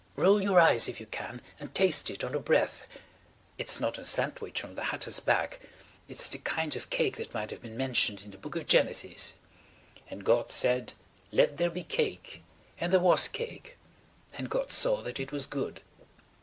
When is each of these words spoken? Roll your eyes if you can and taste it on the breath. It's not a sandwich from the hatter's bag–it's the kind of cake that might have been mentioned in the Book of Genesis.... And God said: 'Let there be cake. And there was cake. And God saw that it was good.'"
Roll 0.15 0.41
your 0.41 0.59
eyes 0.59 0.87
if 0.87 0.99
you 0.99 1.05
can 1.05 1.43
and 1.59 1.75
taste 1.75 2.09
it 2.09 2.23
on 2.23 2.31
the 2.31 2.39
breath. 2.39 2.87
It's 3.59 3.79
not 3.79 3.99
a 3.99 4.03
sandwich 4.03 4.59
from 4.59 4.73
the 4.73 4.85
hatter's 4.85 5.19
bag–it's 5.19 6.27
the 6.27 6.39
kind 6.39 6.75
of 6.75 6.89
cake 6.89 7.17
that 7.17 7.35
might 7.35 7.51
have 7.51 7.61
been 7.61 7.77
mentioned 7.77 8.23
in 8.23 8.31
the 8.31 8.39
Book 8.39 8.55
of 8.55 8.65
Genesis.... 8.65 9.35
And 10.09 10.23
God 10.25 10.51
said: 10.51 10.93
'Let 11.31 11.57
there 11.57 11.69
be 11.69 11.83
cake. 11.83 12.41
And 12.79 12.91
there 12.91 12.99
was 12.99 13.27
cake. 13.27 13.77
And 14.33 14.49
God 14.49 14.71
saw 14.71 15.03
that 15.03 15.19
it 15.19 15.31
was 15.31 15.45
good.'" 15.45 15.81